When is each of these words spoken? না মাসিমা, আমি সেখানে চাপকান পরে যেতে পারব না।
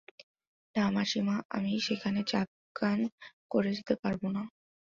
না 0.75 0.85
মাসিমা, 0.95 1.35
আমি 1.49 1.71
সেখানে 1.87 2.19
চাপকান 2.23 2.99
পরে 3.51 3.69
যেতে 3.77 3.93
পারব 4.01 4.21
না। 4.35 4.41